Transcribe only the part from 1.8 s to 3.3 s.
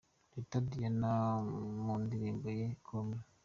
mu ndirimbo ye Call Me.